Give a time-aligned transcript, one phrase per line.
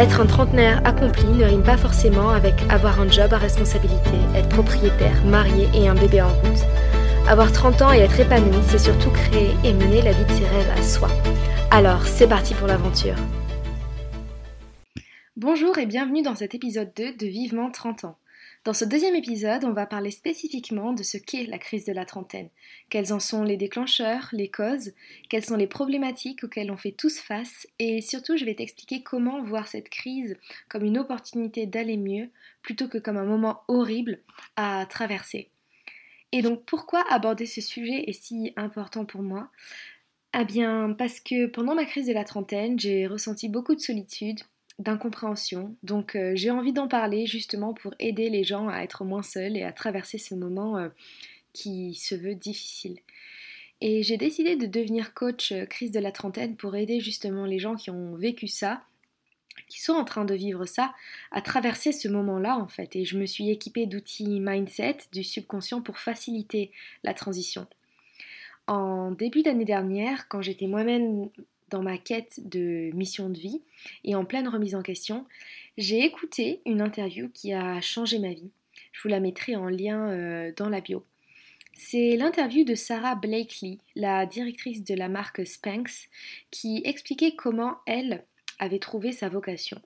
[0.00, 4.48] Être un trentenaire accompli ne rime pas forcément avec avoir un job à responsabilité, être
[4.48, 6.64] propriétaire, marié et un bébé en route.
[7.28, 10.46] Avoir 30 ans et être épanoui, c'est surtout créer et mener la vie de ses
[10.46, 11.08] rêves à soi.
[11.70, 13.16] Alors, c'est parti pour l'aventure.
[15.36, 18.16] Bonjour et bienvenue dans cet épisode 2 de Vivement 30 ans.
[18.62, 22.04] Dans ce deuxième épisode, on va parler spécifiquement de ce qu'est la crise de la
[22.04, 22.50] trentaine,
[22.90, 24.92] quels en sont les déclencheurs, les causes,
[25.30, 29.42] quelles sont les problématiques auxquelles on fait tous face, et surtout je vais t'expliquer comment
[29.42, 30.36] voir cette crise
[30.68, 32.28] comme une opportunité d'aller mieux
[32.60, 34.20] plutôt que comme un moment horrible
[34.56, 35.48] à traverser.
[36.32, 39.48] Et donc pourquoi aborder ce sujet est si important pour moi?
[40.34, 44.40] Ah bien parce que pendant ma crise de la trentaine, j'ai ressenti beaucoup de solitude,
[44.80, 45.76] d'incompréhension.
[45.82, 49.56] Donc euh, j'ai envie d'en parler justement pour aider les gens à être moins seuls
[49.56, 50.88] et à traverser ce moment euh,
[51.52, 52.98] qui se veut difficile.
[53.82, 57.58] Et j'ai décidé de devenir coach euh, crise de la trentaine pour aider justement les
[57.58, 58.82] gens qui ont vécu ça,
[59.68, 60.94] qui sont en train de vivre ça,
[61.30, 62.96] à traverser ce moment-là en fait.
[62.96, 66.72] Et je me suis équipée d'outils mindset du subconscient pour faciliter
[67.04, 67.66] la transition.
[68.66, 71.28] En début d'année dernière, quand j'étais moi-même
[71.70, 73.62] dans ma quête de mission de vie
[74.04, 75.26] et en pleine remise en question,
[75.78, 78.50] j'ai écouté une interview qui a changé ma vie.
[78.92, 81.04] Je vous la mettrai en lien euh, dans la bio.
[81.74, 86.08] C'est l'interview de Sarah Blakely, la directrice de la marque Spanx,
[86.50, 88.24] qui expliquait comment elle
[88.58, 89.80] avait trouvé sa vocation.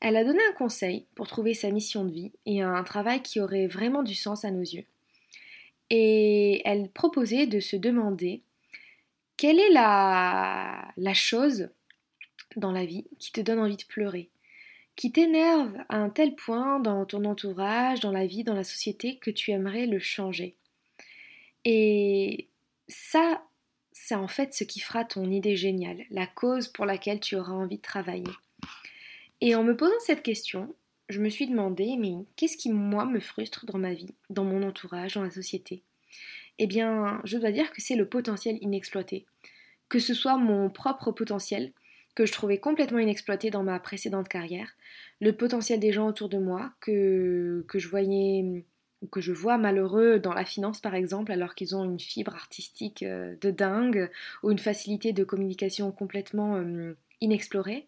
[0.00, 3.40] Elle a donné un conseil pour trouver sa mission de vie et un travail qui
[3.40, 4.84] aurait vraiment du sens à nos yeux.
[5.90, 8.42] Et elle proposait de se demander
[9.38, 11.70] quelle est la, chose
[12.56, 14.28] dans la vie qui te donne envie de pleurer?
[14.96, 19.16] Qui t'énerve à un tel point dans ton entourage, dans la vie, dans la société,
[19.18, 20.56] que tu aimerais le changer?
[21.64, 22.48] Et
[22.88, 23.42] ça,
[23.92, 27.52] c'est en fait ce qui fera ton idée géniale, la cause pour laquelle tu auras
[27.52, 28.24] envie de travailler.
[29.40, 30.74] Et en me posant cette question,
[31.08, 34.66] je me suis demandé, mais qu'est-ce qui, moi, me frustre dans ma vie, dans mon
[34.66, 35.84] entourage, dans la société?
[36.58, 39.26] Eh bien, je dois dire que c'est le potentiel inexploité.
[39.88, 41.72] Que ce soit mon propre potentiel,
[42.14, 44.74] que je trouvais complètement inexploité dans ma précédente carrière,
[45.20, 48.64] le potentiel des gens autour de moi, que, que je voyais
[49.12, 53.02] que je vois malheureux dans la finance par exemple, alors qu'ils ont une fibre artistique
[53.02, 54.10] euh, de dingue
[54.42, 57.86] ou une facilité de communication complètement euh, inexplorée,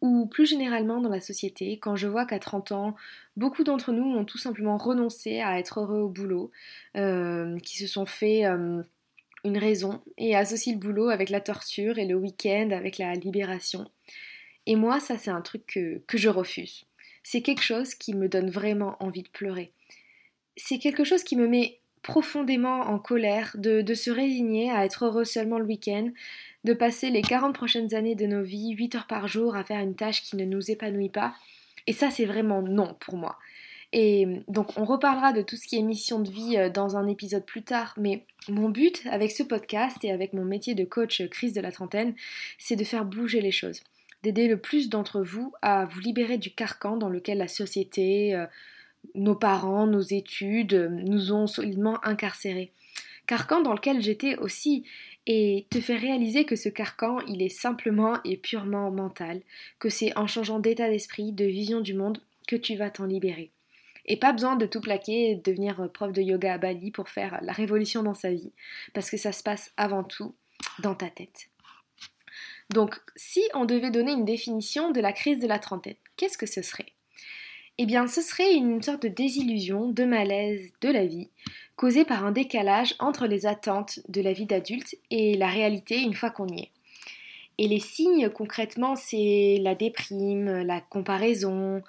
[0.00, 2.96] ou plus généralement dans la société, quand je vois qu'à 30 ans,
[3.36, 6.50] beaucoup d'entre nous ont tout simplement renoncé à être heureux au boulot,
[6.96, 8.82] euh, qui se sont fait euh,
[9.44, 13.90] une raison et associent le boulot avec la torture et le week-end avec la libération.
[14.66, 16.84] Et moi, ça c'est un truc que, que je refuse.
[17.22, 19.70] C'est quelque chose qui me donne vraiment envie de pleurer.
[20.56, 25.06] C'est quelque chose qui me met profondément en colère de, de, se résigner à être
[25.06, 26.10] heureux seulement le week-end,
[26.62, 29.80] de passer les 40 prochaines années de nos vies, 8 heures par jour, à faire
[29.80, 31.34] une tâche qui ne nous épanouit pas.
[31.86, 33.38] Et ça, c'est vraiment non pour moi.
[33.92, 37.06] Et donc, on reparlera de tout ce qui est mission de vie euh, dans un
[37.06, 37.94] épisode plus tard.
[37.96, 41.60] Mais mon but avec ce podcast et avec mon métier de coach euh, crise de
[41.60, 42.14] la trentaine,
[42.58, 43.82] c'est de faire bouger les choses,
[44.22, 48.46] d'aider le plus d'entre vous à vous libérer du carcan dans lequel la société, euh,
[49.14, 52.72] nos parents, nos études nous ont solidement incarcérés.
[53.26, 54.84] Carcan dans lequel j'étais aussi
[55.26, 59.40] et te faire réaliser que ce carcan, il est simplement et purement mental,
[59.78, 63.50] que c'est en changeant d'état d'esprit, de vision du monde, que tu vas t'en libérer.
[64.06, 67.08] Et pas besoin de tout plaquer et de devenir prof de yoga à Bali pour
[67.08, 68.52] faire la révolution dans sa vie,
[68.92, 70.34] parce que ça se passe avant tout
[70.80, 71.48] dans ta tête.
[72.70, 76.46] Donc, si on devait donner une définition de la crise de la trentaine, qu'est-ce que
[76.46, 76.93] ce serait?
[77.76, 81.28] Eh bien, ce serait une sorte de désillusion, de malaise de la vie,
[81.74, 86.14] causé par un décalage entre les attentes de la vie d'adulte et la réalité une
[86.14, 86.70] fois qu'on y est.
[87.58, 91.82] Et les signes concrètement, c'est la déprime, la comparaison,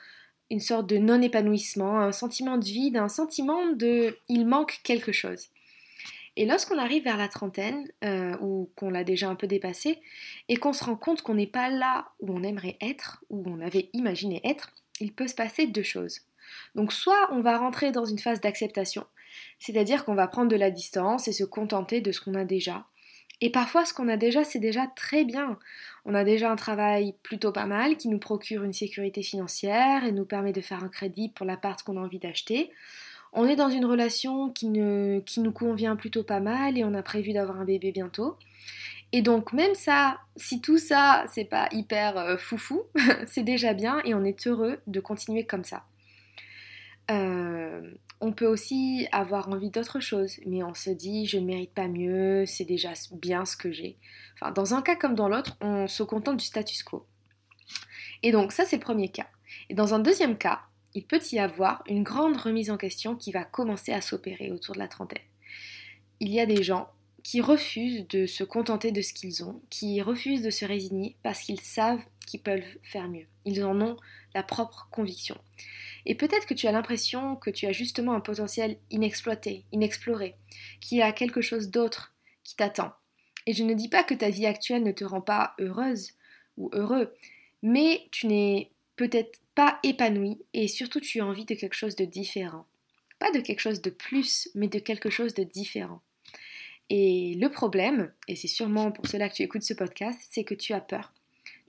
[0.49, 5.49] une sorte de non-épanouissement, un sentiment de vide, un sentiment de il manque quelque chose.
[6.35, 9.99] Et lorsqu'on arrive vers la trentaine, euh, ou qu'on l'a déjà un peu dépassé,
[10.49, 13.61] et qu'on se rend compte qu'on n'est pas là où on aimerait être, où on
[13.61, 16.21] avait imaginé être, il peut se passer deux choses.
[16.75, 19.05] Donc soit on va rentrer dans une phase d'acceptation,
[19.59, 22.85] c'est-à-dire qu'on va prendre de la distance et se contenter de ce qu'on a déjà.
[23.41, 25.59] Et parfois, ce qu'on a déjà, c'est déjà très bien.
[26.05, 30.13] On a déjà un travail plutôt pas mal qui nous procure une sécurité financière et
[30.13, 32.71] nous permet de faire un crédit pour l'appart qu'on a envie d'acheter.
[33.33, 36.93] On est dans une relation qui, ne, qui nous convient plutôt pas mal et on
[36.93, 38.37] a prévu d'avoir un bébé bientôt.
[39.15, 42.83] Et donc même ça, si tout ça, c'est pas hyper euh, foufou,
[43.27, 45.85] c'est déjà bien et on est heureux de continuer comme ça.
[47.09, 51.73] Euh, on peut aussi avoir envie d'autre chose, mais on se dit je ne mérite
[51.73, 53.97] pas mieux, c'est déjà bien ce que j'ai.
[54.33, 57.05] Enfin, dans un cas comme dans l'autre, on se contente du status quo.
[58.21, 59.27] Et donc ça c'est le premier cas.
[59.69, 60.63] Et dans un deuxième cas,
[60.93, 64.75] il peut y avoir une grande remise en question qui va commencer à s'opérer autour
[64.75, 65.23] de la trentaine.
[66.19, 66.89] Il y a des gens
[67.25, 71.39] qui refusent de se contenter de ce qu'ils ont, qui refusent de se résigner parce
[71.39, 73.25] qu'ils savent qu'ils peuvent faire mieux.
[73.45, 73.97] Ils en ont
[74.35, 75.35] la propre conviction.
[76.05, 80.35] Et peut-être que tu as l'impression que tu as justement un potentiel inexploité, inexploré,
[80.81, 82.13] qu'il y a quelque chose d'autre
[82.43, 82.93] qui t'attend.
[83.47, 86.11] Et je ne dis pas que ta vie actuelle ne te rend pas heureuse
[86.57, 87.11] ou heureux,
[87.63, 92.05] mais tu n'es peut-être pas épanoui et surtout tu as envie de quelque chose de
[92.05, 92.67] différent.
[93.17, 96.03] Pas de quelque chose de plus, mais de quelque chose de différent.
[96.89, 100.53] Et le problème, et c'est sûrement pour cela que tu écoutes ce podcast, c'est que
[100.53, 101.13] tu as peur.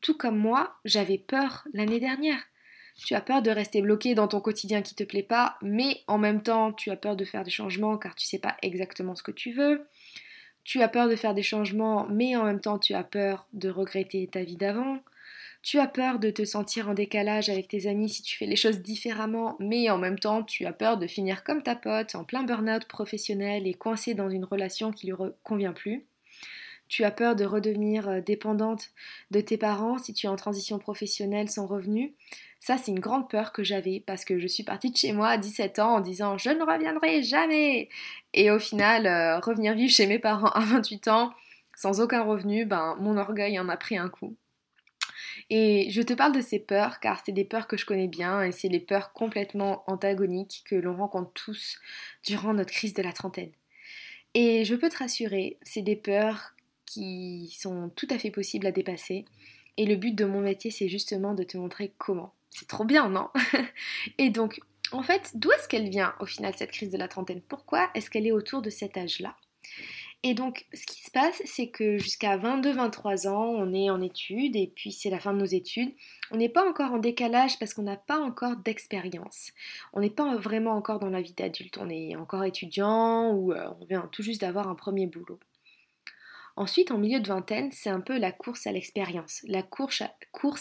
[0.02, 2.42] Tout comme moi, j'avais peur l'année dernière.
[2.96, 6.18] Tu as peur de rester bloqué dans ton quotidien qui te plaît pas, mais en
[6.18, 9.22] même temps, tu as peur de faire des changements car tu sais pas exactement ce
[9.22, 9.86] que tu veux.
[10.64, 13.68] Tu as peur de faire des changements, mais en même temps, tu as peur de
[13.68, 14.98] regretter ta vie d'avant.
[15.66, 18.54] Tu as peur de te sentir en décalage avec tes amis si tu fais les
[18.54, 22.22] choses différemment, mais en même temps, tu as peur de finir comme ta pote, en
[22.22, 26.06] plein burn-out professionnel et coincé dans une relation qui lui convient plus?
[26.86, 28.90] Tu as peur de redevenir euh, dépendante
[29.32, 32.14] de tes parents si tu es en transition professionnelle sans revenu.
[32.60, 35.30] Ça, c'est une grande peur que j'avais parce que je suis partie de chez moi
[35.30, 37.88] à 17 ans en disant je ne reviendrai jamais.
[38.34, 41.32] Et au final, euh, revenir vivre chez mes parents à 28 ans
[41.76, 44.36] sans aucun revenu, ben mon orgueil en a pris un coup.
[45.48, 48.42] Et je te parle de ces peurs car c'est des peurs que je connais bien
[48.42, 51.78] et c'est les peurs complètement antagoniques que l'on rencontre tous
[52.24, 53.52] durant notre crise de la trentaine.
[54.34, 56.54] Et je peux te rassurer, c'est des peurs
[56.84, 59.24] qui sont tout à fait possibles à dépasser.
[59.76, 62.34] Et le but de mon métier, c'est justement de te montrer comment.
[62.50, 63.28] C'est trop bien, non?
[64.18, 64.60] Et donc,
[64.92, 67.42] en fait, d'où est-ce qu'elle vient au final cette crise de la trentaine?
[67.42, 69.36] Pourquoi est-ce qu'elle est autour de cet âge-là?
[70.28, 74.56] Et donc, ce qui se passe, c'est que jusqu'à 22-23 ans, on est en études
[74.56, 75.92] et puis c'est la fin de nos études.
[76.32, 79.52] On n'est pas encore en décalage parce qu'on n'a pas encore d'expérience.
[79.92, 81.78] On n'est pas vraiment encore dans la vie d'adulte.
[81.80, 85.38] On est encore étudiant ou euh, on vient tout juste d'avoir un premier boulot.
[86.56, 90.02] Ensuite, en milieu de vingtaine, c'est un peu la course à l'expérience, la course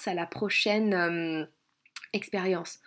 [0.07, 1.44] à, la prochaine euh,
[2.13, 2.81] expérience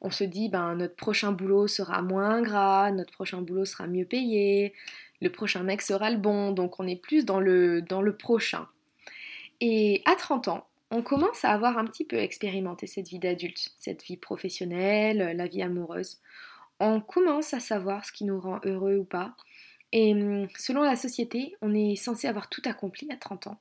[0.00, 4.06] on se dit ben notre prochain boulot sera moins gras, notre prochain boulot sera mieux
[4.06, 4.72] payé,
[5.20, 8.66] le prochain mec sera le bon, donc on est plus dans le, dans le prochain.
[9.60, 13.72] Et à 30 ans, on commence à avoir un petit peu expérimenté cette vie d'adulte,
[13.78, 16.18] cette vie professionnelle, la vie amoureuse.
[16.80, 19.34] On commence à savoir ce qui nous rend heureux ou pas.
[19.92, 23.60] Et hum, selon la société, on est censé avoir tout accompli à 30 ans.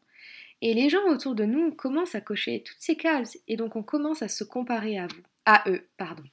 [0.61, 3.83] Et les gens autour de nous commencent à cocher toutes ces cases et donc on
[3.83, 6.23] commence à se comparer à vous, à eux, pardon.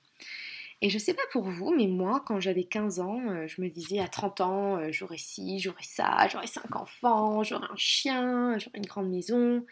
[0.87, 3.69] Et je sais pas pour vous, mais moi, quand j'avais 15 ans, euh, je me
[3.69, 8.57] disais à 30 ans, euh, j'aurais ci, j'aurais ça, j'aurais 5 enfants, j'aurais un chien,
[8.57, 9.67] j'aurais une grande maison.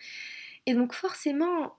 [0.66, 1.76] Et donc forcément,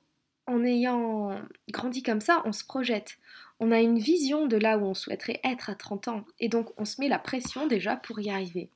[0.47, 1.37] en ayant
[1.69, 3.18] grandi comme ça, on se projette.
[3.59, 6.25] On a une vision de là où on souhaiterait être à 30 ans.
[6.39, 8.69] Et donc on se met la pression déjà pour y arriver.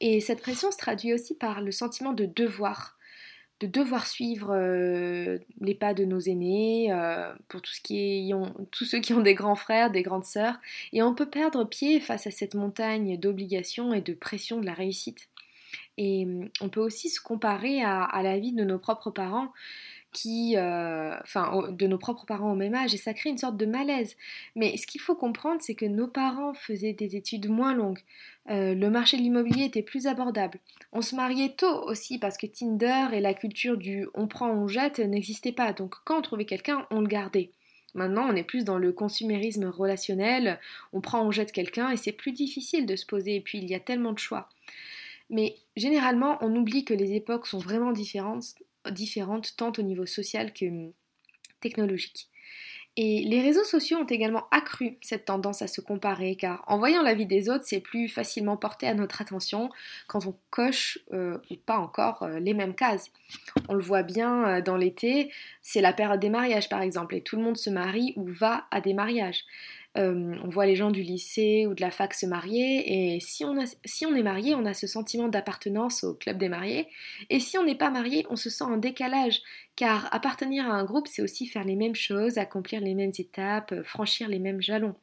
[0.00, 2.97] Et cette pression se traduit aussi par le sentiment de devoir
[3.60, 8.32] de devoir suivre euh, les pas de nos aînés, euh, pour tout ce qui
[8.70, 10.58] tous ceux qui ont des grands frères, des grandes sœurs,
[10.92, 14.74] et on peut perdre pied face à cette montagne d'obligations et de pression de la
[14.74, 15.28] réussite.
[15.96, 19.52] Et hum, on peut aussi se comparer à la vie de nos propres parents
[20.12, 23.56] qui, euh, enfin, de nos propres parents au même âge, et ça crée une sorte
[23.56, 24.16] de malaise.
[24.56, 28.00] Mais ce qu'il faut comprendre, c'est que nos parents faisaient des études moins longues,
[28.50, 30.58] euh, le marché de l'immobilier était plus abordable.
[30.92, 34.68] On se mariait tôt aussi parce que Tinder et la culture du on prend, on
[34.68, 35.72] jette n'existaient pas.
[35.72, 37.50] Donc quand on trouvait quelqu'un, on le gardait.
[37.94, 40.60] Maintenant, on est plus dans le consumérisme relationnel,
[40.92, 43.68] on prend, on jette quelqu'un et c'est plus difficile de se poser et puis il
[43.68, 44.48] y a tellement de choix.
[45.30, 48.54] Mais généralement, on oublie que les époques sont vraiment différentes
[48.90, 50.92] différentes tant au niveau social que hum,
[51.60, 52.28] technologique.
[53.00, 57.00] Et les réseaux sociaux ont également accru cette tendance à se comparer, car en voyant
[57.00, 59.70] la vie des autres, c'est plus facilement porté à notre attention
[60.08, 63.12] quand on coche euh, ou pas encore euh, les mêmes cases.
[63.68, 65.30] On le voit bien euh, dans l'été,
[65.62, 68.66] c'est la période des mariages par exemple, et tout le monde se marie ou va
[68.72, 69.44] à des mariages.
[69.98, 73.44] Euh, on voit les gens du lycée ou de la fac se marier, et si
[73.44, 76.86] on, si on est marié, on a ce sentiment d'appartenance au club des mariés,
[77.30, 79.42] et si on n'est pas marié, on se sent en décalage,
[79.76, 83.74] car appartenir à un groupe, c'est aussi faire les mêmes choses, accomplir les mêmes étapes,
[83.82, 84.94] franchir les mêmes jalons.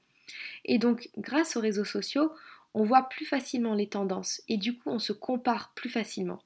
[0.63, 2.31] Et donc, grâce aux réseaux sociaux,
[2.73, 6.41] on voit plus facilement les tendances et du coup, on se compare plus facilement.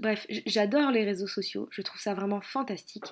[0.00, 3.04] Bref, j'adore les réseaux sociaux, je trouve ça vraiment fantastique,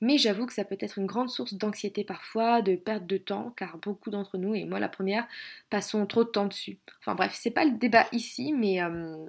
[0.00, 3.52] mais j'avoue que ça peut être une grande source d'anxiété parfois, de perte de temps,
[3.56, 5.26] car beaucoup d'entre nous, et moi la première,
[5.68, 6.78] passons trop de temps dessus.
[7.00, 9.26] Enfin bref, c'est pas le débat ici, mais euh,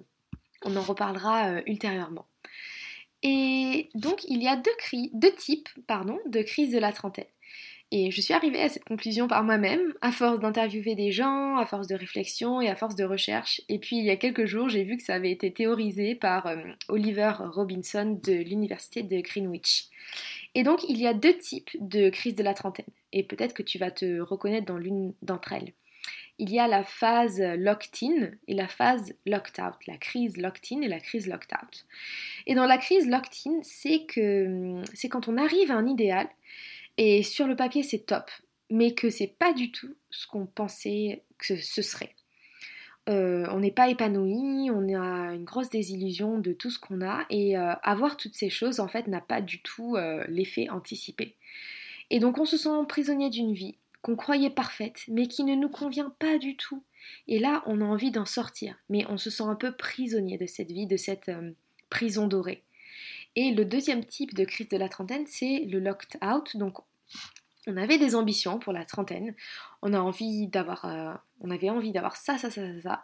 [0.63, 2.28] on en reparlera euh, ultérieurement.
[3.24, 7.25] Et donc il y a deux, types de crise de la trentaine.
[7.91, 11.65] Et je suis arrivée à cette conclusion par moi-même, à force d'interviewer des gens, à
[11.65, 13.62] force de réflexion et à force de recherche.
[13.67, 16.46] Et puis il y a quelques jours, j'ai vu que ça avait été théorisé par
[16.46, 19.88] euh, Oliver Robinson de l'université de Greenwich.
[20.53, 22.86] Et donc il y a deux types de crise de la trentaine.
[23.12, 25.74] Et peut-être que tu vas te reconnaître dans l'une d'entre elles.
[26.38, 31.00] Il y a la phase locked-in et la phase locked-out, la crise locked-in et la
[31.00, 31.86] crise locked-out.
[32.46, 36.29] Et dans la crise locked-in, c'est que c'est quand on arrive à un idéal
[37.01, 38.29] et sur le papier, c'est top,
[38.70, 42.13] mais que c'est pas du tout ce qu'on pensait que ce serait.
[43.08, 47.25] Euh, on n'est pas épanoui, on a une grosse désillusion de tout ce qu'on a,
[47.29, 51.38] et euh, avoir toutes ces choses, en fait, n'a pas du tout euh, l'effet anticipé.
[52.10, 55.70] Et donc on se sent prisonnier d'une vie qu'on croyait parfaite, mais qui ne nous
[55.70, 56.84] convient pas du tout.
[57.29, 60.48] Et là, on a envie d'en sortir, mais on se sent un peu prisonnier de
[60.48, 61.32] cette vie, de cette
[61.89, 62.65] prison dorée.
[63.36, 66.58] Et le deuxième type de crise de la trentaine, c'est le locked out.
[66.58, 66.79] Donc
[67.68, 69.36] on avait des ambitions pour la trentaine,
[69.82, 73.04] on, a envie d'avoir, euh, on avait envie d'avoir ça, ça, ça, ça, ça,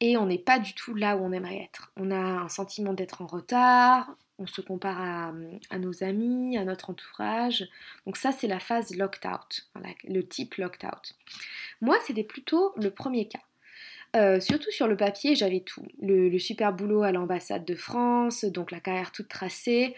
[0.00, 1.90] et on n'est pas du tout là où on aimerait être.
[1.96, 6.90] On a un sentiment d'être en retard, on se compare à, nos amis, à notre
[6.90, 7.66] entourage.
[8.04, 9.66] Donc ça, c'est la phase locked out,
[10.04, 11.14] le type locked out.
[11.80, 13.40] Moi, c'était plutôt le premier cas.
[14.14, 15.82] Euh, surtout sur le papier, j'avais tout.
[16.00, 19.94] Le, super boulot à l'ambassade de France, donc la carrière toute tracée,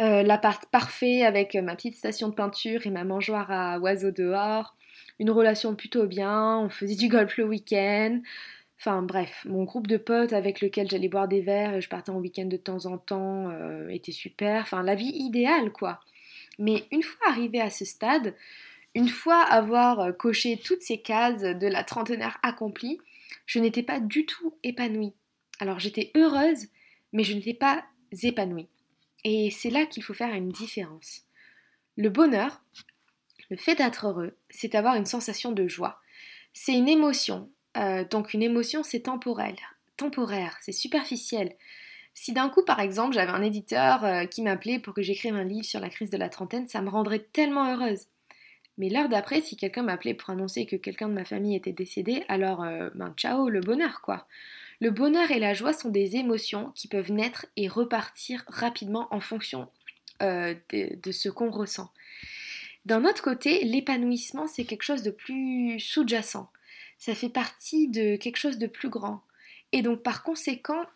[0.00, 4.76] euh, l'appart parfait avec ma petite station de peinture et ma mangeoire à oiseaux dehors,
[5.18, 8.20] une relation plutôt bien, on faisait du golf le week-end.
[8.78, 12.10] Enfin bref, mon groupe de potes avec lequel j'allais boire des verres et je partais
[12.10, 14.62] en week-end de temps en temps euh, était super.
[14.62, 16.00] Enfin la vie idéale quoi.
[16.58, 18.34] Mais une fois arrivé à ce stade,
[18.94, 22.98] une fois avoir coché toutes ces cases de la trentenaire accomplie,
[23.46, 25.14] je n'étais pas du tout épanouie.
[25.58, 26.66] Alors j'étais heureuse,
[27.12, 27.84] mais je n'étais pas
[28.22, 28.68] épanouie.
[29.24, 31.24] Et c'est là qu'il faut faire une différence.
[31.96, 32.62] Le bonheur,
[33.50, 36.00] le fait d'être heureux, c'est avoir une sensation de joie.
[36.52, 37.50] C'est une émotion.
[37.76, 39.54] Euh, donc une émotion, c'est temporel,
[39.96, 41.54] temporaire, c'est superficiel.
[42.14, 45.44] Si d'un coup, par exemple, j'avais un éditeur euh, qui m'appelait pour que j'écrive un
[45.44, 48.06] livre sur la crise de la trentaine, ça me rendrait tellement heureuse.
[48.80, 52.24] Mais l'heure d'après, si quelqu'un m'appelait pour annoncer que quelqu'un de ma famille était décédé,
[52.28, 54.26] alors euh, ben ciao, le bonheur quoi.
[54.80, 59.20] Le bonheur et la joie sont des émotions qui peuvent naître et repartir rapidement en
[59.20, 59.68] fonction
[60.22, 61.92] euh, de, ce qu'on ressent.
[62.86, 66.50] D'un autre côté, l'épanouissement, c'est quelque chose de plus sous-jacent.
[66.96, 69.20] Ça fait partie de quelque chose de plus grand.
[69.72, 70.86] Et donc par conséquent,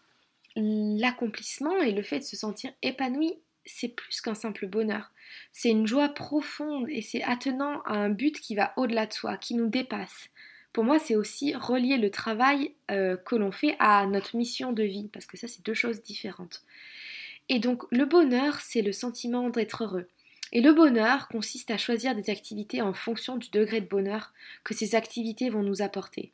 [0.57, 3.35] l'accomplissement et le fait de se sentir épanoui
[3.67, 5.11] c'est plus qu'un simple bonheur.
[5.53, 9.37] C'est une joie profonde et c'est attenant à un but qui va au-delà de soi,
[9.37, 10.31] qui nous dépasse.
[10.73, 14.83] Pour moi, c'est aussi relier le travail euh, que l'on fait à notre mission de
[14.83, 16.63] vie, parce que ça, c'est deux choses différentes.
[17.49, 20.09] Et donc, le bonheur, c'est le sentiment d'être heureux.
[20.53, 24.75] Et le bonheur consiste à choisir des activités en fonction du degré de bonheur que
[24.75, 26.33] ces activités vont nous apporter.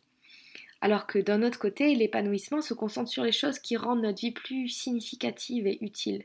[0.81, 4.31] Alors que d'un autre côté, l'épanouissement se concentre sur les choses qui rendent notre vie
[4.31, 6.25] plus significative et utile.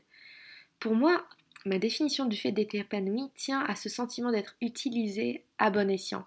[0.80, 1.26] Pour moi,
[1.64, 6.26] ma définition du fait d'être épanoui tient à ce sentiment d'être utilisé à bon escient,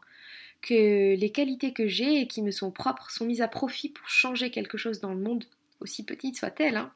[0.62, 4.10] que les qualités que j'ai et qui me sont propres sont mises à profit pour
[4.10, 5.46] changer quelque chose dans le monde,
[5.79, 6.91] aussi petite soit-elle, hein.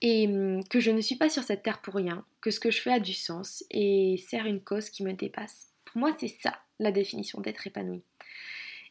[0.00, 2.70] et hum, que je ne suis pas sur cette terre pour rien, que ce que
[2.70, 5.68] je fais a du sens et sert une cause qui me dépasse.
[5.84, 8.02] Pour moi, c'est ça la définition d'être épanoui.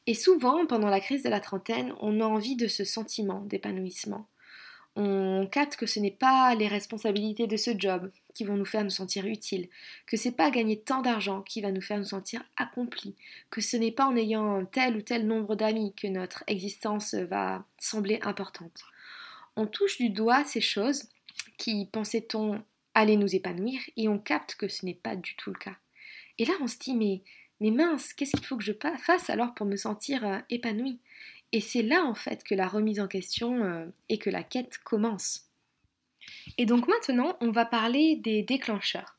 [0.07, 4.27] Et souvent, pendant la crise de la trentaine, on a envie de ce sentiment d'épanouissement
[4.95, 8.83] on capte que ce n'est pas les responsabilités de ce job qui vont nous faire
[8.83, 9.69] nous sentir utiles,
[10.05, 13.15] que c'est pas gagner tant d'argent qui va nous faire nous sentir accomplis,
[13.49, 17.65] que ce n'est pas en ayant tel ou tel nombre d'amis que notre existence va
[17.79, 18.83] sembler importante.
[19.55, 21.09] On touche du doigt ces choses
[21.57, 22.61] qui, pensait-on,
[22.93, 25.75] allaient nous épanouir et on capte que ce n'est pas du tout le cas.
[26.37, 27.21] Et là, on se dit, mais,
[27.59, 30.99] mais mince, qu'est-ce qu'il faut que je fasse alors pour me sentir euh, épanouie?
[31.51, 34.77] Et c'est là en fait que la remise en question euh, et que la quête
[34.83, 35.47] commence.
[36.57, 39.17] Et donc maintenant, on va parler des déclencheurs.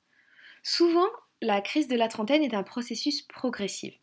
[0.63, 1.09] Souvent,
[1.41, 3.95] la crise de la trentaine est un processus progressif.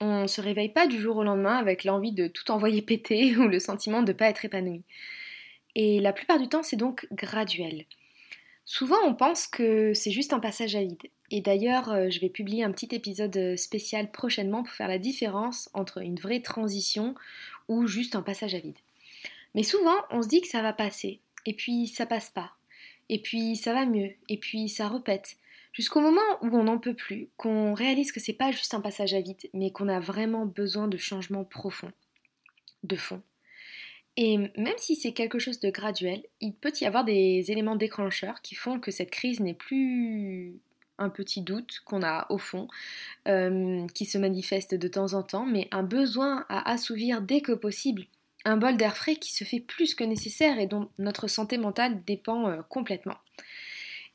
[0.00, 3.36] On ne se réveille pas du jour au lendemain avec l'envie de tout envoyer péter
[3.38, 4.82] ou le sentiment de ne pas être épanoui.
[5.74, 7.84] Et la plupart du temps, c'est donc graduel.
[8.64, 11.08] Souvent, on pense que c'est juste un passage à vide.
[11.30, 14.98] Et d'ailleurs, euh, je vais publier un petit épisode euh, spécial prochainement pour faire la
[14.98, 17.14] différence entre une vraie transition
[17.68, 18.78] ou juste un passage à vide.
[19.54, 22.52] Mais souvent, on se dit que ça va passer, et puis ça passe pas,
[23.08, 25.36] et puis ça va mieux, et puis ça repète,
[25.72, 29.14] jusqu'au moment où on n'en peut plus, qu'on réalise que c'est pas juste un passage
[29.14, 31.92] à vide, mais qu'on a vraiment besoin de changements profonds,
[32.82, 33.22] de fond.
[34.16, 38.42] Et même si c'est quelque chose de graduel, il peut y avoir des éléments déclencheurs
[38.42, 40.58] qui font que cette crise n'est plus
[40.98, 42.68] un petit doute qu'on a au fond,
[43.26, 47.52] euh, qui se manifeste de temps en temps, mais un besoin à assouvir dès que
[47.52, 48.04] possible,
[48.44, 52.02] un bol d'air frais qui se fait plus que nécessaire et dont notre santé mentale
[52.04, 53.16] dépend euh, complètement.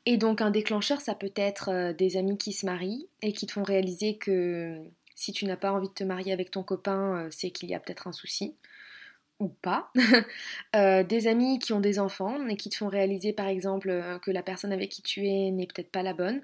[0.06, 3.46] Et donc un déclencheur, ça peut être euh, des amis qui se marient et qui
[3.46, 4.78] te font réaliser que
[5.14, 7.78] si tu n'as pas envie de te marier avec ton copain, c'est qu'il y a
[7.78, 8.54] peut-être un souci
[9.44, 9.92] ou pas,
[10.76, 14.18] euh, des amis qui ont des enfants et qui te font réaliser par exemple euh,
[14.18, 16.40] que la personne avec qui tu es n'est peut-être pas la bonne,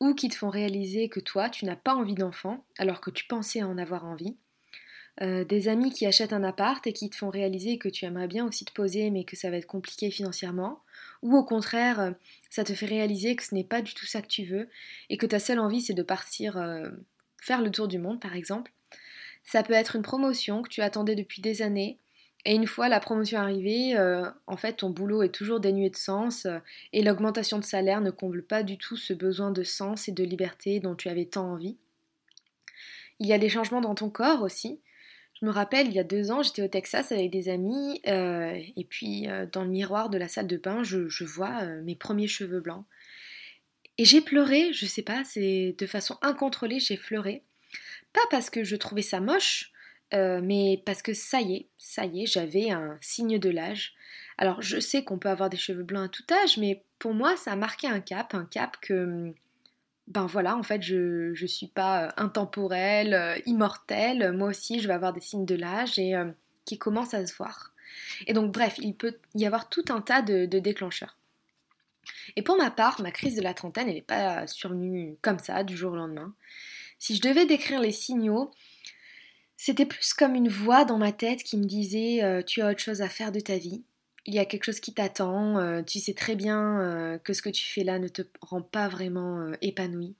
[0.00, 3.26] ou qui te font réaliser que toi tu n'as pas envie d'enfant alors que tu
[3.26, 4.36] pensais en avoir envie.
[5.20, 8.28] Euh, des amis qui achètent un appart et qui te font réaliser que tu aimerais
[8.28, 10.80] bien aussi te poser mais que ça va être compliqué financièrement,
[11.22, 12.14] ou au contraire
[12.50, 14.68] ça te fait réaliser que ce n'est pas du tout ça que tu veux
[15.10, 16.54] et que ta seule envie c'est de partir
[17.42, 18.72] faire le tour du monde par exemple.
[19.44, 21.98] Ça peut être une promotion que tu attendais depuis des années
[22.44, 25.96] et une fois la promotion arrivée, euh, en fait, ton boulot est toujours dénué de
[25.96, 26.58] sens euh,
[26.92, 30.24] et l'augmentation de salaire ne comble pas du tout ce besoin de sens et de
[30.24, 31.76] liberté dont tu avais tant envie.
[33.18, 34.80] Il y a des changements dans ton corps aussi.
[35.40, 38.58] Je me rappelle, il y a deux ans, j'étais au Texas avec des amis euh,
[38.76, 42.60] et puis dans le miroir de la salle de bain, je, vois mes premiers cheveux
[42.60, 42.84] blancs.
[43.98, 47.42] Et j'ai pleuré, je sais pas, c'est de façon incontrôlée, j'ai pleuré.
[48.12, 49.72] Pas parce que je trouvais ça moche,
[50.14, 53.94] euh, mais parce que ça y est, ça y est, j'avais un signe de l'âge.
[54.38, 57.36] Alors je sais qu'on peut avoir des cheveux blancs à tout âge, mais pour moi
[57.36, 59.32] ça a marqué un cap, un cap que,
[60.06, 64.88] ben voilà, en fait je ne suis pas euh, intemporelle, euh, immortelle, moi aussi je
[64.88, 66.14] vais avoir des signes de l'âge et
[66.64, 67.72] qui commencent à se voir.
[68.26, 71.16] Et donc bref, il peut y avoir tout un tas de, de déclencheurs.
[72.36, 75.64] Et pour ma part, ma crise de la trentaine, elle n'est pas survenue comme ça,
[75.64, 76.34] du jour au lendemain.
[76.98, 78.50] Si je devais décrire les signaux,
[79.60, 82.78] c'était plus comme une voix dans ma tête qui me disait euh, tu as autre
[82.78, 83.82] chose à faire de ta vie.
[84.24, 87.42] Il y a quelque chose qui t'attend, euh, tu sais très bien euh, que ce
[87.42, 90.14] que tu fais là ne te rend pas vraiment épanoui.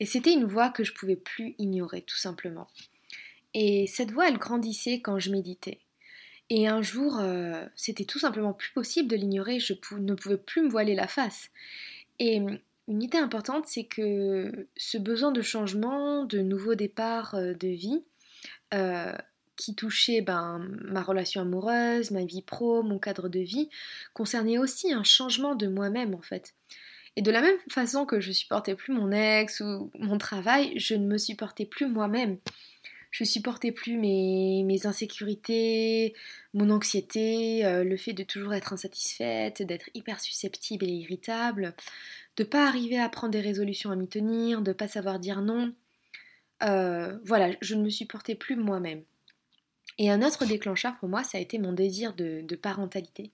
[0.00, 2.66] Et c'était une voix que je pouvais plus ignorer tout simplement.
[3.54, 5.78] Et cette voix elle grandissait quand je méditais.
[6.50, 7.22] Et un jour,
[7.76, 11.50] c'était tout simplement plus possible de l'ignorer, je ne pouvais plus me voiler la face.
[12.18, 12.36] Et
[12.88, 18.02] une idée importante, c'est que ce besoin de changement, de nouveau départ de vie,
[18.72, 19.12] euh,
[19.56, 23.68] qui touchait ben, ma relation amoureuse, ma vie pro, mon cadre de vie,
[24.14, 26.54] concernait aussi un changement de moi-même en fait.
[27.16, 30.94] Et de la même façon que je supportais plus mon ex ou mon travail, je
[30.94, 32.38] ne me supportais plus moi-même.
[33.10, 36.14] Je supportais plus mes, mes insécurités,
[36.54, 41.74] mon anxiété, euh, le fait de toujours être insatisfaite, d'être hyper susceptible et irritable,
[42.38, 45.74] de pas arriver à prendre des résolutions à m'y tenir, de pas savoir dire non.
[46.62, 49.02] Euh, voilà, je ne me supportais plus moi-même.
[49.98, 53.30] Et un autre déclencheur pour moi, ça a été mon désir de, parentalité.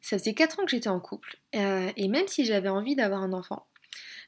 [0.00, 3.22] Ça faisait 4 ans que j'étais en couple, euh, et même si j'avais envie d'avoir
[3.22, 3.66] un enfant,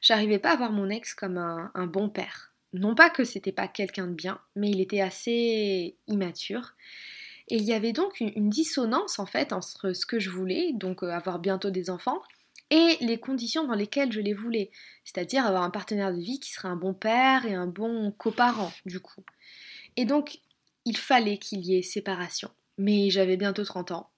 [0.01, 2.53] j'arrivais pas à voir mon ex comme un, bon père.
[2.73, 6.73] Non pas que c'était pas quelqu'un de bien, mais il était assez immature.
[7.47, 11.03] Et il y avait donc une, dissonance en fait entre ce que je voulais, donc
[11.03, 12.21] euh, avoir bientôt des enfants,
[12.69, 14.71] et les conditions dans lesquelles je les voulais,
[15.03, 18.73] c'est-à-dire avoir un partenaire de vie qui serait un bon père et un bon coparent
[18.85, 19.23] du coup.
[19.97, 20.39] Et donc
[20.85, 22.49] il fallait qu'il y ait séparation.
[22.77, 24.09] Mais j'avais bientôt 30 ans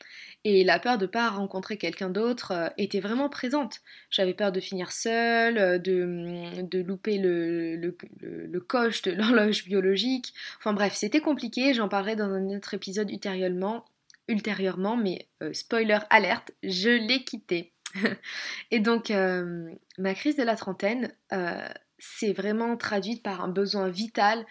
[0.43, 3.81] et la peur de ne pas rencontrer quelqu'un d'autre euh, était vraiment présente.
[4.09, 9.65] J'avais peur de finir seule, euh, de, de louper le, le, le, coche de l'horloge
[9.65, 10.33] biologique.
[10.59, 13.83] Enfin bref, c'était compliqué, j'en parlerai dans un autre épisode ultérieurement,
[14.29, 17.73] ultérieurement mais euh, spoiler alerte, je l'ai quitté.
[18.71, 21.67] et donc, euh, ma crise de la trentaine euh,
[21.99, 24.45] s'est vraiment traduite par un besoin vital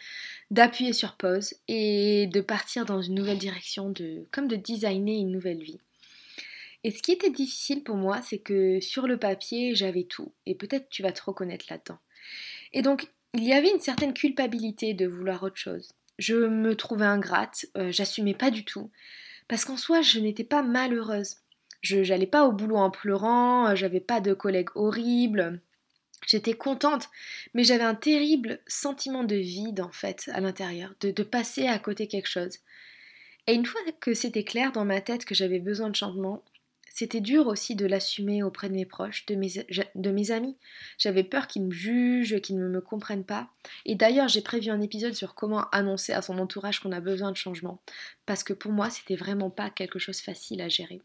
[0.51, 3.93] d'appuyer sur pause et de partir dans une nouvelle direction,
[4.33, 5.81] comme de designer une nouvelle vie.
[6.85, 10.33] Et ce qui était difficile pour moi, c'est que sur le papier, j'avais tout.
[10.47, 11.99] Et peut-être tu vas te reconnaître là-dedans.
[12.73, 15.93] Et donc, il y avait une certaine culpabilité de vouloir autre chose.
[16.19, 18.91] Je me trouvais ingrate, euh, j'assumais pas du tout.
[19.49, 21.37] Parce qu'en soi, je n'étais pas malheureuse.
[21.87, 25.61] Je n'allais pas au boulot en pleurant, euh, j'avais pas de collègues horribles.
[26.27, 27.09] J'étais contente,
[27.55, 32.09] mais j'avais un terrible sentiment de vide en fait à l'intérieur, de, passer à côté
[32.09, 32.59] quelque chose.
[33.47, 36.43] Et une fois que c'était clair dans ma tête que j'avais besoin de changement,
[36.99, 39.51] C'était dur aussi de l'assumer auprès de mes proches, de mes,
[39.95, 40.57] de mes amis.
[40.97, 43.51] J'avais peur qu'ils me jugent, qu'ils ne me comprennent pas.
[43.85, 47.33] Et d'ailleurs, j'ai prévu un épisode sur comment annoncer à son entourage qu'on a besoin
[47.33, 47.83] de changement.
[48.25, 51.03] Parce que pour moi, c'était vraiment pas quelque chose facile à gérer.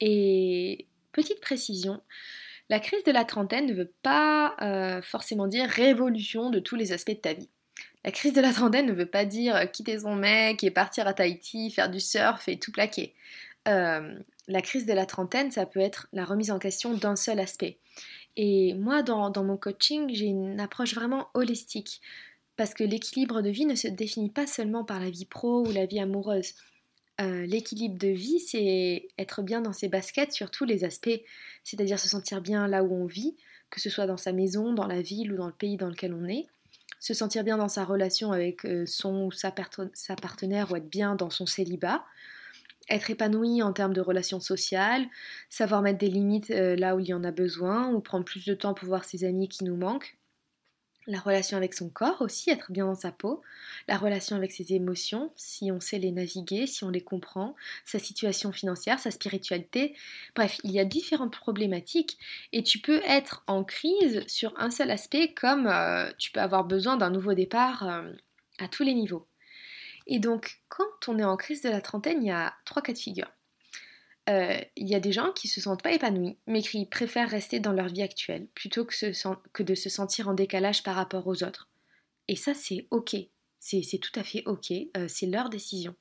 [0.00, 2.02] Et petite précision,
[2.70, 6.92] la crise de la trentaine ne veut pas euh, forcément dire révolution de tous les
[6.92, 7.48] aspects de ta vie.
[8.04, 11.14] La crise de la trentaine ne veut pas dire quitter son mec et partir à
[11.14, 13.14] Tahiti, faire du surf et tout plaquer.
[13.68, 17.40] Euh, la crise de la trentaine, ça peut être la remise en question d'un seul
[17.40, 17.78] aspect.
[18.36, 22.00] Et moi, dans, mon coaching, j'ai une approche vraiment holistique.
[22.56, 25.72] Parce que l'équilibre de vie ne se définit pas seulement par la vie pro ou
[25.72, 26.54] la vie amoureuse.
[27.20, 31.20] Euh, l'équilibre de vie, c'est être bien dans ses baskets sur tous les aspects,
[31.62, 33.36] c'est-à-dire se sentir bien là où on vit,
[33.70, 36.12] que ce soit dans sa maison, dans la ville ou dans le pays dans lequel
[36.12, 36.46] on est,
[36.98, 41.14] se sentir bien dans sa relation avec euh, son ou sa partenaire ou être bien
[41.14, 42.04] dans son célibat,
[42.90, 45.06] être épanoui en termes de relations sociales,
[45.50, 48.44] savoir mettre des limites euh, là où il y en a besoin, ou prendre plus
[48.44, 50.16] de temps pour voir ses amis qui nous manquent.
[51.06, 53.42] La relation avec son corps aussi, être bien dans sa peau.
[53.88, 57.54] La relation avec ses émotions, si on sait les naviguer, si on les comprend.
[57.84, 59.94] Sa situation financière, sa spiritualité.
[60.34, 62.18] Bref, il y a différentes problématiques
[62.52, 66.64] et tu peux être en crise sur un seul aspect comme euh, tu peux avoir
[66.64, 68.10] besoin d'un nouveau départ euh,
[68.58, 69.26] à tous les niveaux.
[70.06, 72.92] Et donc, quand on est en crise de la trentaine, il y a trois cas
[72.92, 73.30] de figure.
[74.28, 77.60] Euh, il y a des gens qui se sentent pas épanouis, mais qui préfèrent rester
[77.60, 81.68] dans leur vie actuelle plutôt que, de se sentir en décalage par rapport aux autres.
[82.28, 83.16] Et ça, c'est ok.
[83.60, 84.72] C'est tout à fait ok.
[84.96, 85.94] Euh, c'est leur décision.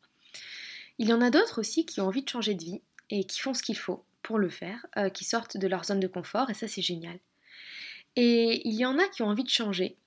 [1.00, 3.40] Il y en a d'autres aussi qui ont envie de changer de vie et qui
[3.40, 6.50] font ce qu'il faut pour le faire, euh, qui sortent de leur zone de confort,
[6.50, 7.20] et ça, c'est génial.
[8.16, 9.98] Et il y en a qui ont envie de changer,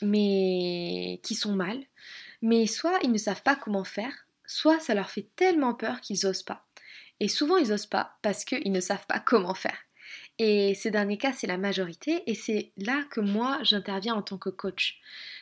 [0.00, 1.78] mais qui sont mal,
[2.40, 6.20] mais soit ils ne savent pas comment faire, soit ça leur fait tellement peur qu'ils
[6.24, 6.66] n'osent pas.
[7.20, 9.78] Et souvent ils n'osent pas parce qu'ils ne savent pas comment faire.
[10.38, 14.38] Et ces derniers cas, c'est la majorité, et c'est là que moi j'interviens en tant
[14.38, 15.00] que coach.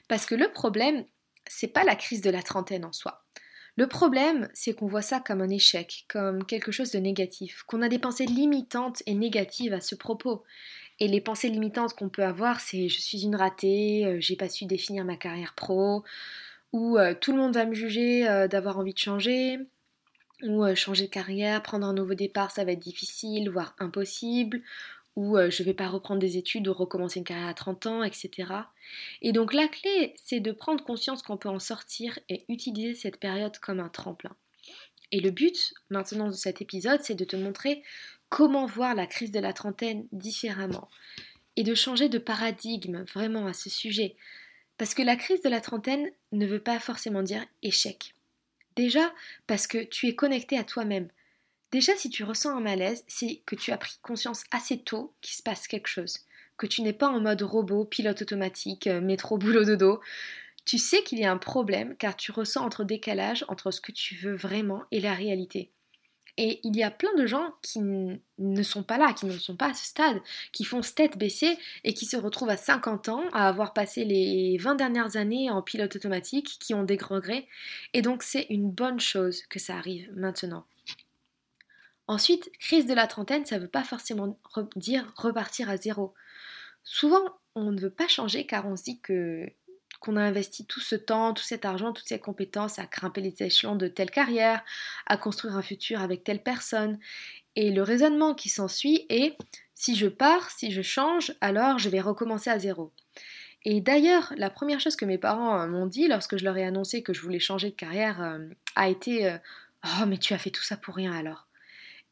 [0.08, 1.04] Parce que le problème,
[1.46, 3.22] c'est pas la crise de la trentaine en soi.
[3.76, 7.82] Le problème, c'est qu'on voit ça comme un échec, comme quelque chose de négatif, qu'on
[7.82, 10.44] a des pensées limitantes et négatives à ce propos.
[10.98, 14.48] Et les pensées limitantes qu'on peut avoir, c'est je suis une ratée, euh, j'ai pas
[14.48, 16.04] su définir ma carrière pro,
[16.72, 19.58] où euh, tout le monde va me juger euh, d'avoir envie de changer,
[20.42, 24.62] ou euh, changer de carrière, prendre un nouveau départ, ça va être difficile, voire impossible,
[25.16, 28.52] ou je vais pas reprendre des études ou recommencer une carrière à 30 ans, etc.
[29.22, 33.18] Et donc la clé, c'est de prendre conscience qu'on peut en sortir et utiliser cette
[33.18, 34.36] période comme un tremplin.
[35.12, 37.82] Et le but maintenant de cet épisode, c'est de te montrer
[38.28, 40.88] comment voir la crise de la trentaine différemment
[41.56, 44.16] et de changer de paradigme vraiment à ce sujet.
[44.78, 48.15] Parce que la crise de la trentaine ne veut pas forcément dire échec.
[48.76, 49.12] Déjà
[49.46, 51.08] parce que tu es connecté à toi-même.
[51.72, 55.34] Déjà si tu ressens un malaise, c'est que tu as pris conscience assez tôt qu'il
[55.34, 56.20] se passe quelque chose.
[56.56, 60.00] Que tu n'es pas en mode robot, pilote automatique, euh, métro, boulot, dodo.
[60.64, 63.92] Tu sais qu'il y a un problème car tu ressens entre décalage entre ce que
[63.92, 65.70] tu veux vraiment et la réalité.
[66.38, 69.56] Et il y a plein de gens qui ne sont pas là, qui ne sont
[69.56, 70.20] pas à ce stade,
[70.52, 74.04] qui font ce tête baissée et qui se retrouvent à 50 ans à avoir passé
[74.04, 77.46] les 20 dernières années en pilote automatique, qui ont des regrets.
[77.94, 80.66] Et donc c'est une bonne chose que ça arrive maintenant.
[82.08, 84.38] Ensuite, crise de la trentaine, ça ne veut pas forcément
[84.76, 86.14] dire repartir à zéro.
[86.84, 87.24] Souvent,
[87.56, 89.50] on ne veut pas changer car on se dit que
[90.06, 93.42] qu'on a investi tout ce temps, tout cet argent, toutes ces compétences à grimper les
[93.42, 94.64] échelons de telle carrière,
[95.06, 96.98] à construire un futur avec telle personne.
[97.56, 99.36] Et le raisonnement qui s'ensuit est
[99.74, 102.92] si je pars, si je change, alors je vais recommencer à zéro.
[103.64, 106.64] Et d'ailleurs, la première chose que mes parents euh, m'ont dit lorsque je leur ai
[106.64, 108.38] annoncé que je voulais changer de carrière euh,
[108.76, 109.38] a été euh,
[109.84, 111.45] Oh, mais tu as fait tout ça pour rien alors.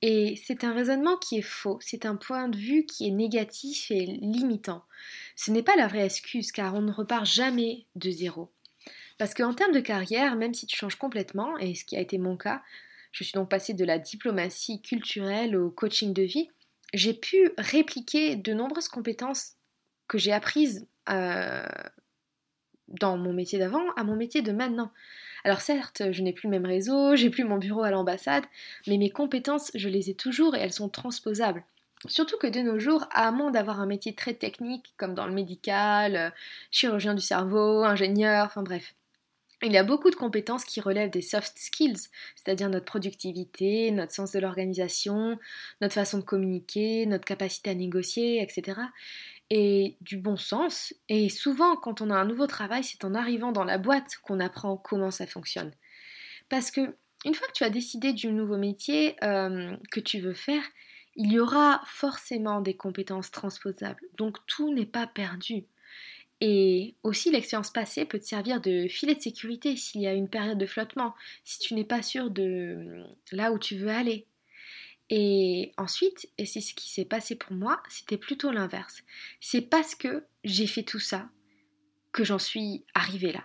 [0.06, 3.90] Et c'est un raisonnement qui est faux, c'est un point de vue qui est négatif
[3.90, 4.84] et limitant.
[5.34, 8.52] Ce n'est pas la vraie excuse car on ne repart jamais de zéro.
[9.16, 12.18] Parce qu'en termes de carrière, même si tu changes complètement, et ce qui a été
[12.18, 12.62] mon cas,
[13.12, 16.50] je suis donc passée de la diplomatie culturelle au coaching de vie,
[16.92, 19.52] j'ai pu répliquer de nombreuses compétences
[20.06, 21.64] que j'ai apprises euh,
[22.88, 24.92] dans mon métier d'avant à mon métier de maintenant.
[25.44, 28.44] Alors certes, je n'ai plus le même réseau, j'ai plus mon bureau à l'ambassade,
[28.86, 31.62] mais mes compétences, je les ai toujours et elles sont transposables.
[32.06, 35.32] Surtout que de nos jours, à moins d'avoir un métier très technique, comme dans le
[35.32, 36.30] médical, euh,
[36.70, 38.94] chirurgien du cerveau, ingénieur, enfin bref,
[39.62, 44.12] il y a beaucoup de compétences qui relèvent des soft skills, c'est-à-dire notre productivité, notre
[44.12, 45.38] sens de l'organisation,
[45.80, 48.74] notre façon de communiquer, notre capacité à négocier, etc
[49.50, 50.94] et du bon sens.
[51.08, 54.40] Et souvent, quand on a un nouveau travail, c'est en arrivant dans la boîte qu'on
[54.40, 55.72] apprend comment ça fonctionne.
[56.48, 60.34] Parce que une fois que tu as décidé du nouveau métier euh, que tu veux
[60.34, 60.62] faire,
[61.16, 64.02] il y aura forcément des compétences transposables.
[64.16, 65.64] Donc tout n'est pas perdu.
[66.40, 70.28] Et aussi, l'expérience passée peut te servir de filet de sécurité s'il y a une
[70.28, 74.26] période de flottement, si tu n'es pas sûr de là où tu veux aller.
[75.10, 79.02] Et ensuite, et c'est ce qui s'est passé pour moi, c'était plutôt l'inverse.
[79.40, 81.28] C'est parce que j'ai fait tout ça
[82.12, 83.44] que j'en suis arrivée là.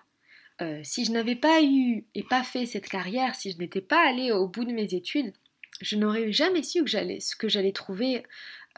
[0.62, 4.08] Euh, si je n'avais pas eu et pas fait cette carrière, si je n'étais pas
[4.08, 5.34] allée au bout de mes études,
[5.82, 8.24] je n'aurais jamais su que j'allais, ce que j'allais trouver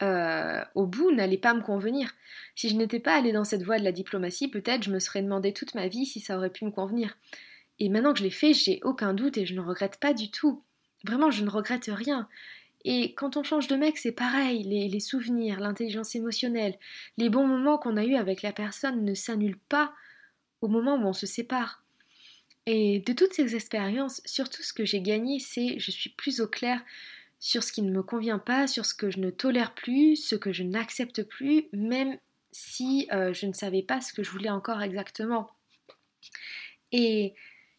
[0.00, 2.12] euh, au bout n'allait pas me convenir.
[2.54, 5.22] Si je n'étais pas allée dans cette voie de la diplomatie, peut-être je me serais
[5.22, 7.16] demandé toute ma vie si ça aurait pu me convenir.
[7.78, 10.30] Et maintenant que je l'ai fait, j'ai aucun doute et je ne regrette pas du
[10.30, 10.62] tout.
[11.04, 12.28] Vraiment, je ne regrette rien.
[12.84, 16.78] Et quand on change de mec, c'est pareil, les, souvenirs, l'intelligence émotionnelle,
[17.16, 19.92] les bons moments qu'on a eus avec la personne ne s'annulent pas
[20.60, 21.82] au moment où on se sépare.
[22.66, 26.46] Et de toutes ces expériences, surtout ce que j'ai gagné, c'est je suis plus au
[26.46, 26.80] clair
[27.38, 30.36] sur ce qui ne me convient pas, sur ce que je ne tolère plus, ce
[30.36, 32.16] que je n'accepte plus, même
[32.52, 35.50] si euh, je ne savais pas ce que je voulais encore exactement.
[36.92, 37.34] Et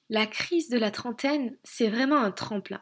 [0.10, 2.82] la crise de la trentaine, c'est vraiment un tremplin.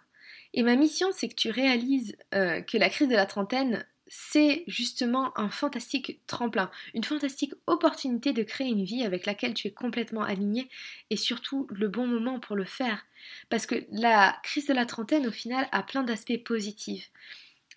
[0.53, 4.65] Et ma mission, c'est que tu réalises euh, que la crise de la trentaine, c'est
[4.67, 9.71] justement un fantastique tremplin, une fantastique opportunité de créer une vie avec laquelle tu es
[9.71, 10.69] complètement aligné
[11.09, 13.05] et surtout le bon moment pour le faire.
[13.49, 17.09] Parce que la crise de la trentaine, au final, a plein d'aspects positifs.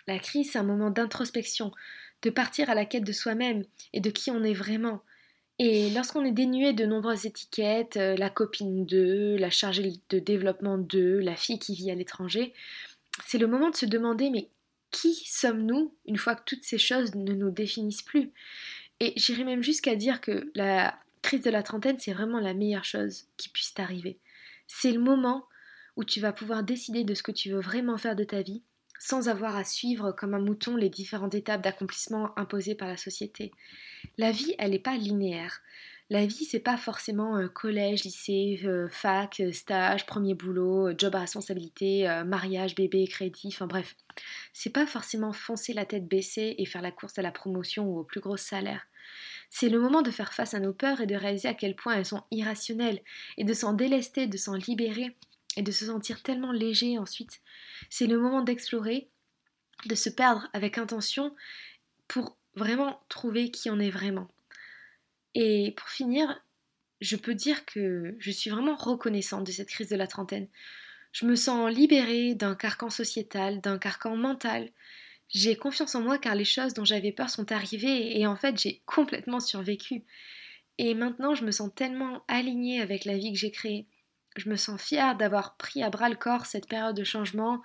[0.09, 1.71] La crise, c'est un moment d'introspection,
[2.23, 5.03] de partir à la quête de soi-même et de qui on est vraiment.
[5.59, 10.79] Et lorsqu'on est dénué de nombreuses étiquettes, euh, la copine de, la chargée de développement
[10.79, 12.53] de, la fille qui vit à l'étranger,
[13.25, 14.49] c'est le moment de se demander mais
[14.91, 18.33] qui sommes-nous une fois que toutes ces choses ne nous définissent plus?
[19.01, 22.85] Et j'irais même jusqu'à dire que la crise de la trentaine, c'est vraiment la meilleure
[22.85, 24.19] chose qui puisse t'arriver.
[24.67, 25.47] C'est le moment
[25.97, 28.63] où tu vas pouvoir décider de ce que tu veux vraiment faire de ta vie
[28.99, 33.53] sans avoir à suivre comme un mouton les différentes étapes d'accomplissement imposées par la société.
[34.19, 35.61] La vie, elle n'est pas linéaire.
[36.11, 41.15] La vie, c'est pas forcément euh, collège, lycée, euh, fac, euh, stage, premier boulot, job
[41.15, 43.97] à responsabilité, mariage, bébé, crédit, enfin bref.
[44.53, 47.99] C'est pas forcément foncer la tête baissée et faire la course à la promotion ou
[47.99, 48.87] au plus gros salaire.
[49.49, 51.95] C'est le moment de faire face à nos peurs et de réaliser à quel point
[51.95, 53.01] elles sont irrationnelles
[53.39, 55.17] et de s'en délester, de s'en libérer
[55.57, 57.41] et de se sentir tellement léger ensuite.
[57.89, 59.09] C'est le moment d'explorer,
[59.87, 61.35] de se perdre avec intention
[62.09, 64.29] pour vraiment trouver qui on est vraiment.
[65.35, 66.43] Et pour finir,
[67.01, 70.49] je peux dire que je suis vraiment reconnaissante de cette crise de la trentaine.
[71.13, 74.71] Je me sens libérée d'un carcan sociétal, d'un carcan mental.
[75.29, 78.59] J'ai confiance en moi car les choses dont j'avais peur sont arrivées et en fait
[78.59, 80.05] j'ai complètement survécu.
[80.79, 83.87] Et maintenant je me sens tellement alignée avec la vie que j'ai créée.
[84.37, 87.63] Je me sens fière d'avoir pris à bras le corps cette période de changement,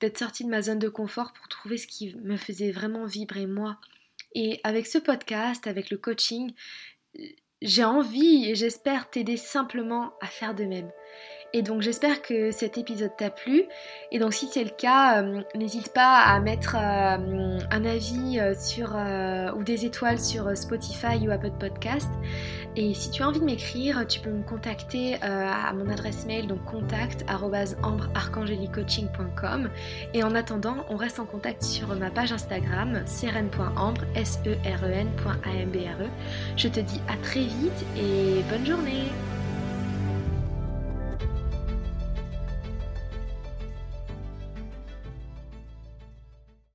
[0.00, 3.46] d'être sortie de ma zone de confort pour trouver ce qui me faisait vraiment vibrer
[3.46, 3.80] moi.
[4.34, 6.52] Et avec ce podcast, avec le coaching,
[7.62, 10.90] j'ai envie et j'espère t'aider simplement à faire de même.
[11.54, 13.62] Et donc j'espère que cet épisode t'a plu.
[14.10, 18.54] Et donc si c'est le cas, euh, n'hésite pas à mettre euh, un avis euh,
[18.54, 18.96] sur
[19.56, 22.08] ou des étoiles sur Spotify ou Apple Podcast.
[22.76, 26.46] Et si tu as envie de m'écrire, tu peux me contacter à mon adresse mail
[26.46, 27.24] donc contact
[30.12, 34.84] Et en attendant, on reste en contact sur ma page Instagram seren.ambre s e r
[34.84, 36.08] e.
[36.56, 39.04] Je te dis à très vite et bonne journée.